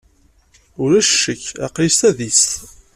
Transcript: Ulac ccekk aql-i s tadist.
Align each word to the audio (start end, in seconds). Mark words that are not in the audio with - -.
Ulac 0.83 1.09
ccekk 1.13 1.45
aql-i 1.65 1.89
s 1.93 1.95
tadist. 1.99 2.49